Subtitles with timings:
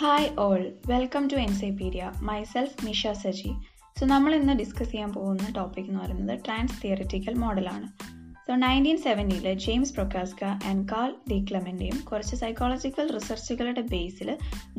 [0.00, 3.50] Hi all welcome to എൻസൈപീരിയ myself Misha Saji
[3.96, 7.86] so നമ്മൾ ഇന്ന് ഡിസ്കസ് ചെയ്യാൻ പോകുന്ന ടോപ്പിക് എന്ന് പറയുന്നത് ട്രാൻസ് തിയററ്റിക്കൽ മോഡലാണ്
[8.46, 14.30] so nineteen സെവന്റിയിൽ James Prochaska and Carl D ക്ലമിന്റെയും കുറച്ച് സൈക്കോളജിക്കൽ റിസർച്ചുകളുടെ ബേസിൽ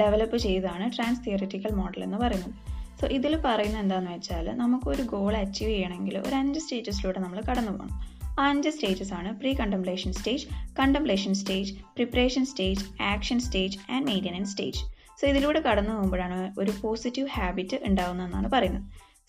[0.00, 2.54] ഡെവലപ്പ് ചെയ്തതാണ് ട്രാൻസ് തിയററ്റിക്കൽ മോഡൽ എന്ന് പറയുന്നത്.
[3.00, 7.98] സോ ഇതിൽ പറയുന്നത് എന്താണെന്ന് വെച്ചാൽ നമുക്കൊരു ഗോൾ അച്ചീവ് ചെയ്യണമെങ്കിൽ ഒരു അഞ്ച് സ്റ്റേജസിലൂടെ നമ്മൾ കടന്നു പോകണം
[8.40, 10.46] ആ അഞ്ച് സ്റ്റേജസ് ആണ് precontemplation stage
[10.80, 17.28] contemplation stage preparation stage action stage and maintenance stage so ഇതിലൂടെ കടന്നു പോകുമ്പോഴാണ് ഒരു പോസിറ്റീവ്
[17.28, 18.82] ഹാബിറ്റ് ഉണ്ടാകുന്നതെന്നാണ് പറയുന്നത്.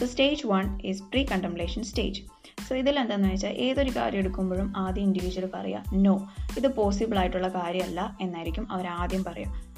[0.00, 2.22] So stage one is precontemplation stage
[2.68, 8.16] so ഇതിൽ എന്താണെന്ന് വെച്ചാൽ ഏതൊരു കാര്യം എടുക്കുമ്പോഴും ആദ്യം ഇൻഡിവിജ്വൽ പറയുക നോ ഇത് പോസിബിൾ ആയിട്ടുള്ള കാര്യമല്ല
[8.20, 9.68] എന്നായിരിക്കും അവർ ആദ്യം പറയുക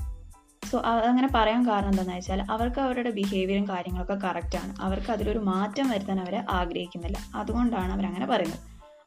[0.70, 6.20] സോ അങ്ങനെ പറയാൻ കാരണം എന്താണെന്ന് വെച്ചാൽ അവർക്ക് അവരുടെ ബിഹേവിയറും കാര്യങ്ങളൊക്കെ കറക്റ്റാണ് അവർക്ക് അതിലൊരു മാറ്റം വരുത്താൻ
[6.20, 7.18] അവർ ആഗ്രഹിക്കുന്നില്ല.
[7.34, 8.58] അതുകൊണ്ടാണ് അവരങ്ങനെ പറയുന്നത്.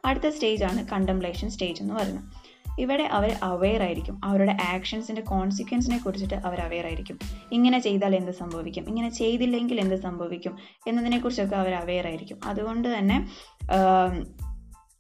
[0.05, 2.23] അടുത്ത സ്റ്റേജാണ് കണ്ടംപ്ലേഷൻ സ്റ്റേജ് എന്ന് പറയുന്നത്.
[2.80, 4.21] ഇവിടെ അവർ അവെയർ ആയിരിക്കും.
[4.24, 7.20] അവരുടെ ആക്ഷൻസിന്റെ കോൺസിക്വൻസിനെ കുറിച്ചിട്ട് അവർ അവെയർ ആയിരിക്കും.
[7.52, 8.88] ഇങ്ങനെ ചെയ്താൽ എന്ത് സംഭവിക്കും?
[8.88, 10.57] ഇങ്ങനെ ചെയ്തില്ലെങ്കിൽ എന്ത് സംഭവിക്കും?
[10.88, 12.40] എന്നതിനെക്കുറിച്ചൊക്കെ അവർ അവെയർ ആയിരിക്കും.
[12.46, 13.30] അതുകൊണ്ട് തന്നെ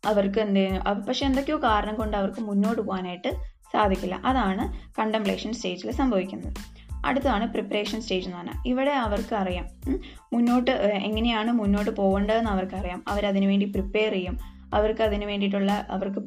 [0.05, 3.31] അവർക്ക് എന്ത് പക്ഷെ എന്തൊക്കെയോ കാരണം കൊണ്ട് അവർക്ക് മുന്നോട്ട് പോകാനായിട്ട്
[3.73, 4.21] സാധിക്കില്ല.
[4.25, 6.53] അതാണ് കണ്ടംപ്ലേഷൻ സ്റ്റേജിൽ സംഭവിക്കുന്നത്.
[7.05, 9.65] അടുത്തതാണ് പ്രിപ്പറേഷൻ സ്റ്റേജ് എന്ന് പറഞ്ഞാൽ ഇവിടെ അവർക്ക് അറിയാം.
[10.33, 13.03] മുന്നോട്ട് എങ്ങനെയാണ് മുന്നോട്ട് പോകേണ്ടതെന്ന് അവർക്കറിയാം.
[13.07, 14.52] അവരതിനു വേണ്ടി പ്രിപ്പയർ ചെയ്യും.
[14.73, 16.21] അവർക്ക് അതിന് വേണ്ടിയിട്ടുള്ള അവർക്ക്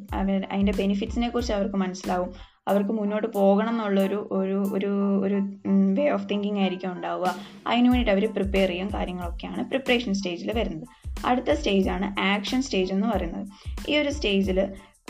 [0.51, 2.31] അതിന്റെ ബെനിഫിറ്റ്സിനെ കുറിച്ച് അവർക്ക് മനസ്സിലാവും.
[2.67, 4.91] അവർക്ക് മുന്നോട്ട് പോകണം എന്നുള്ളൊരു ഒരു ഒരു
[5.25, 7.35] ഒരു വേ ഓഫ് തിങ്കിങ് ആയിരിക്കും ഉണ്ടാവുക.
[7.67, 10.87] അതിന് വേണ്ടിയിട്ട് അവർ പ്രിപ്പയർ ചെയ്യും കാര്യങ്ങളൊക്കെയാണ് പ്രിപ്പറേഷൻ സ്റ്റേജിൽ വരുന്നത്.
[11.25, 13.47] അടുത്ത സ്റ്റേജാണ് ആക്ഷൻ സ്റ്റേജ് എന്ന് പറയുന്നത്.
[13.89, 14.59] ഈ ഒരു സ്റ്റേജിൽ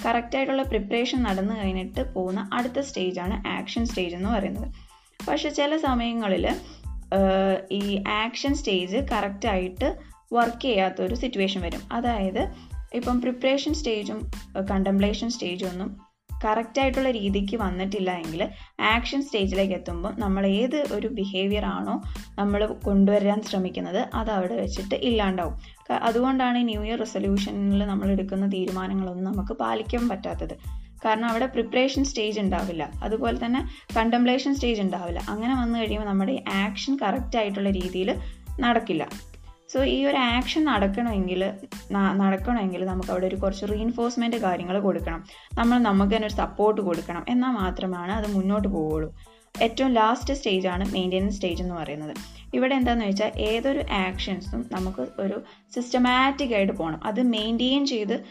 [0.06, 4.74] കറക്റ്റായിട്ടുള്ള പ്രിപ്പറേഷൻ നടന്നു കഴിഞ്ഞിട്ട് പോകുന്ന അടുത്ത സ്റ്റേജാണ് ആക്ഷൻ സ്റ്റേജ് എന്ന് പറയുന്നത്.
[5.30, 6.46] പക്ഷെ ചില സമയങ്ങളിൽ
[7.72, 9.98] ഈ ആക്ഷൻ സ്റ്റേജ് കറക്റ്റായിട്ട്
[10.34, 11.82] വർക്ക് ചെയ്യാത്തൊരു സിറ്റുവേഷൻ വരും.
[11.92, 12.42] അതായത്
[12.94, 14.32] ഇപ്പം പ്രിപ്പറേഷൻ സ്റ്റേജും
[14.72, 16.08] കണ്ടംപ്ലേഷൻ സ്റ്റേജും ഒന്നും
[16.46, 22.02] കറക്റ്റായിട്ടുള്ള രീതിക്ക് വന്നിട്ടില്ല എങ്കിൽ ആക്ഷൻ സ്റ്റേജിലേക്ക് എത്തുമ്പോൾ നമ്മൾ ഏത് ഒരു ബിഹേവിയർ ആണോ
[22.39, 25.56] നമ്മൾ കൊണ്ടുവരാൻ ശ്രമിക്കുന്നത് അത് അവിടെ വെച്ചിട്ട് ഇല്ലാണ്ടാവും.
[26.02, 30.58] അതുകൊണ്ടാണ് ന്യൂ ഇയർ റെസൊല്യൂഷനിൽ നമ്മൾ എടുക്കുന്ന തീരുമാനങ്ങളൊന്നും നമുക്ക് പാലിക്കാൻ പറ്റാത്തത്.
[31.06, 32.92] കാരണം അവിടെ പ്രിപ്പറേഷൻ സ്റ്റേജ് ഉണ്ടാവില്ല.
[33.04, 33.67] അതുപോലെ തന്നെ
[33.98, 35.20] കണ്ടംപ്ലേഷൻ സ്റ്റേജ് ഉണ്ടാവില്ല.
[35.30, 38.16] അങ്ങനെ വന്നു കഴിയുമ്പോൾ നമ്മുടെ ആക്ഷൻ കറക്റ്റ് ആയിട്ടുള്ള രീതിയിൽ
[38.60, 39.10] നടക്കില്ല.
[39.77, 41.42] സോ ഈ ഒരു ആക്ഷൻ നടക്കണമെങ്കിൽ
[41.93, 45.23] നടക്കണമെങ്കിൽ നമുക്ക് അവിടെ ഒരു കുറച്ച് റീഇൻഫോഴ്സ്മെന്റ് കാര്യങ്ങൾ കൊടുക്കണം.
[45.58, 47.26] നമ്മൾ നമുക്ക് തന്നെ ഒരു സപ്പോർട്ട് കൊടുക്കണം.
[47.30, 49.10] എന്നാൽ മാത്രമാണ് അത് മുന്നോട്ട് പോവുള്ളൂ.
[49.61, 52.16] ഏറ്റവും ലാസ്റ്റ് സ്റ്റേജാണ് മെയിന്റെനൻസ് സ്റ്റേജ് എന്ന് പറയുന്നത്.
[52.54, 55.42] ഇവിടെ എന്താണെന്ന് വെച്ചാൽ ഏതൊരു ആക്ഷൻസും നമുക്ക് ഒരു
[55.76, 58.24] സിസ്റ്റമാറ്റിക് ആയിട്ട് പോകണം അത് മെയിന്റെയിൻ ചെയ്ത്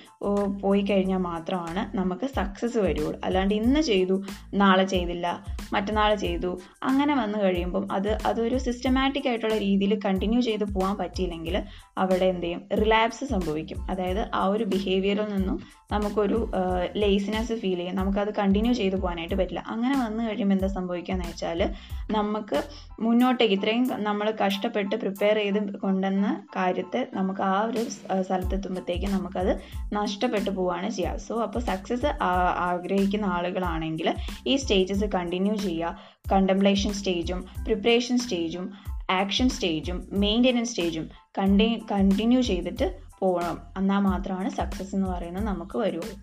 [0.60, 3.20] പോയി കഴിഞ്ഞാൽ മാത്രമാണ് നമുക്ക് സക്സസ് വരുള്ളൂ.
[3.24, 4.22] അല്ലാണ്ട് ഇന്ന് ചെയ്തു
[4.54, 10.96] നാളെ ചെയ്തില്ല മറ്റന്നാൾ ചെയ്തു അങ്ങനെ വന്നു കഴിയുമ്പം അത് അതൊരു സിസ്റ്റമാറ്റിക് ആയിട്ടുള്ള രീതിയിൽ കണ്ടിന്യൂ ചെയ്ത് പോകാൻ
[10.96, 11.62] പറ്റിയില്ലെങ്കിൽ
[11.98, 12.68] അവിടെ എന്ത് ചെയ്യും?
[12.72, 13.86] റിലാപ്സ് സംഭവിക്കും.
[13.90, 15.60] അതായത് ആ ഒരു ബിഹേവിയറിൽ നിന്നും
[15.92, 16.50] നമുക്കൊരു
[16.96, 17.96] ലേസിനെസ് ഫീൽ ചെയ്യും.
[17.96, 19.64] നമുക്കത് കണ്ടിന്യൂ ചെയ്ത് പോകാനായിട്ട് പറ്റില്ല.
[19.66, 21.70] അങ്ങനെ വന്നു കഴിയുമ്പോൾ എന്താ സംഭവിക്കുക എന്ന് വെച്ചാൽ
[22.10, 22.62] നമുക്ക്
[23.00, 23.84] മുന്നോട്ടേക്ക് ഇത്രയും
[24.16, 27.82] നമ്മൾ കഷ്ടപ്പെട്ട് പ്രിപ്പയർ ചെയ്ത് കൊണ്ടുവന്ന കാര്യത്തെ നമുക്ക് ആ ഒരു
[28.22, 29.50] സ്ഥലത്തെത്തുമ്പോഴത്തേക്കും നമുക്കത്
[29.92, 32.10] നഷ്ടപ്പെട്ടു പോവുകയാണ് ചെയ്യുക സോ അപ്പോൾ സക്സസ്
[32.58, 34.14] ആഗ്രഹിക്കുന്ന ആളുകളാണെങ്കിൽ
[34.46, 35.98] ഈ സ്റ്റേജസ് കണ്ടിന്യൂ ചെയ്യുക
[36.32, 38.74] കണ്ടംപ്ലേഷൻ സ്റ്റേജും പ്രിപ്പറേഷൻ സ്റ്റേജും
[39.10, 42.88] ആക്ഷൻ സ്റ്റേജും മെയിന്റെനൻസ് സ്റ്റേജും കണ്ടി കണ്ടിന്യൂ ചെയ്തിട്ട്
[43.18, 46.14] പോകണം എന്നാൽ മാത്രമാണ് സക്സസ് എന്ന് പറയുന്നത് നമുക്ക് വരുള്ളൂ.